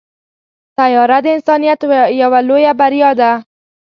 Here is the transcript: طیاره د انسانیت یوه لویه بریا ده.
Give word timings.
طیاره 0.77 1.17
د 1.25 1.27
انسانیت 1.35 1.79
یوه 2.21 2.39
لویه 2.49 2.73
بریا 2.79 3.09
ده. 3.19 3.31